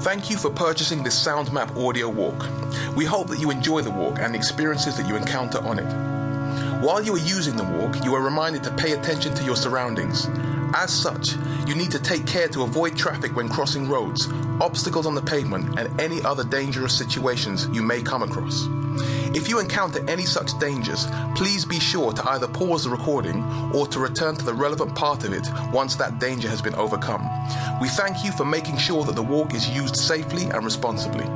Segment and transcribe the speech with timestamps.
[0.00, 2.46] Thank you for purchasing this SoundMap audio walk.
[2.94, 6.82] We hope that you enjoy the walk and the experiences that you encounter on it.
[6.82, 10.28] While you are using the walk, you are reminded to pay attention to your surroundings.
[10.74, 11.34] As such,
[11.66, 14.28] you need to take care to avoid traffic when crossing roads,
[14.60, 18.66] obstacles on the pavement, and any other dangerous situations you may come across.
[19.36, 23.44] If you encounter any such dangers, please be sure to either pause the recording
[23.74, 27.28] or to return to the relevant part of it once that danger has been overcome.
[27.78, 31.26] We thank you for making sure that the walk is used safely and responsibly.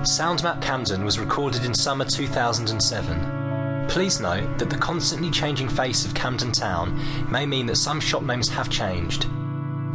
[0.00, 3.86] Soundmap Camden was recorded in summer 2007.
[3.90, 6.98] Please note that the constantly changing face of Camden Town
[7.30, 9.26] may mean that some shop names have changed.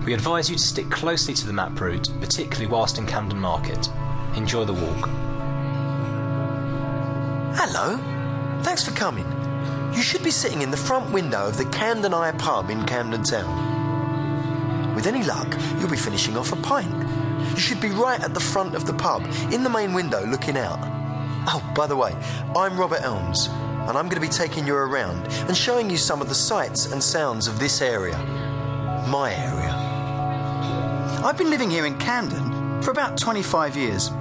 [0.06, 3.90] We advise you to stick closely to the map route, particularly whilst in Camden Market.
[4.36, 5.10] Enjoy the walk.
[7.58, 7.98] Hello.
[8.64, 9.26] Thanks for coming.
[9.96, 13.24] You should be sitting in the front window of the Camden Eye pub in Camden
[13.24, 14.94] Town.
[14.94, 15.48] With any luck,
[15.80, 16.94] you'll be finishing off a pint.
[17.52, 20.58] You should be right at the front of the pub, in the main window looking
[20.58, 20.80] out.
[21.48, 22.14] Oh, by the way,
[22.58, 26.22] I'm Robert Elms, and I'm going to be taking you around and showing you some
[26.22, 28.18] of the sights and sounds of this area.
[29.08, 29.72] My area.
[31.24, 34.12] I've been living here in Camden for about 25 years.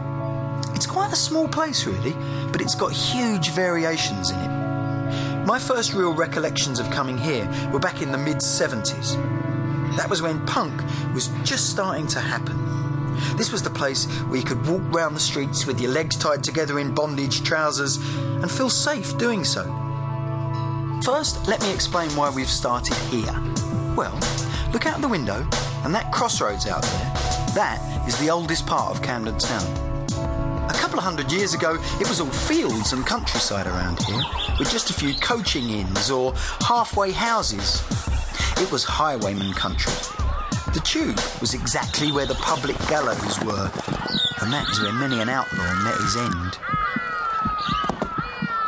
[0.84, 2.12] It's quite a small place, really,
[2.52, 5.46] but it's got huge variations in it.
[5.46, 9.16] My first real recollections of coming here were back in the mid 70s.
[9.96, 10.82] That was when punk
[11.14, 12.58] was just starting to happen.
[13.38, 16.44] This was the place where you could walk round the streets with your legs tied
[16.44, 19.64] together in bondage trousers and feel safe doing so.
[21.02, 23.34] First, let me explain why we've started here.
[23.96, 24.20] Well,
[24.74, 25.48] look out the window,
[25.82, 27.12] and that crossroads out there,
[27.54, 29.93] that is the oldest part of Camden Town.
[30.68, 34.22] A couple of hundred years ago, it was all fields and countryside around here,
[34.58, 37.82] with just a few coaching inns or halfway houses.
[38.56, 39.92] It was highwayman country.
[40.72, 43.70] The tube was exactly where the public gallows were,
[44.40, 46.58] and that is where many an outlaw met his end.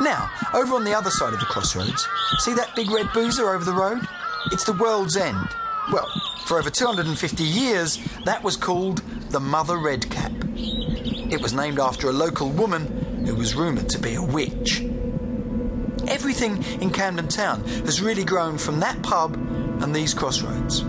[0.00, 2.06] Now, over on the other side of the crossroads,
[2.38, 4.06] see that big red boozer over the road?
[4.52, 5.48] It's the World's End.
[5.92, 6.08] Well,
[6.44, 10.32] for over 250 years, that was called the Mother Redcap.
[10.56, 14.82] It was named after a local woman who was rumoured to be a witch.
[16.08, 19.34] Everything in Camden Town has really grown from that pub
[19.80, 20.82] and these crossroads.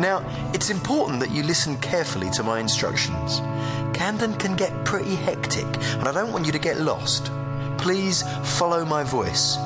[0.00, 3.40] Now, it's important that you listen carefully to my instructions.
[3.94, 7.30] Camden can get pretty hectic, and I don't want you to get lost.
[7.76, 8.22] Please
[8.58, 9.58] follow my voice.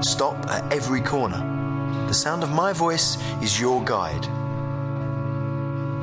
[0.00, 1.65] Stop at every corner.
[2.06, 4.26] The sound of my voice is your guide.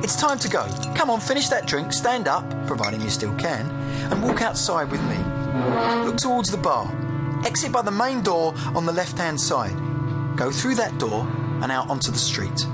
[0.04, 0.68] It's time to go.
[0.94, 3.70] Come on, finish that drink, stand up, providing you still can,
[4.10, 5.16] and walk outside with me.
[6.04, 6.92] Look towards the bar.
[7.46, 9.76] Exit by the main door on the left hand side.
[10.36, 11.26] Go through that door
[11.62, 12.66] and out onto the street.